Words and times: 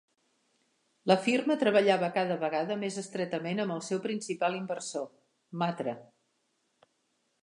La 1.11 1.17
firma 1.25 1.57
treballava 1.63 2.07
cada 2.15 2.37
vegada 2.45 2.77
més 2.83 2.97
estretament 3.01 3.61
amb 3.65 3.75
el 3.75 3.83
seu 3.89 4.01
principal 4.09 4.57
inversor: 4.61 5.07
Matra. 5.65 5.95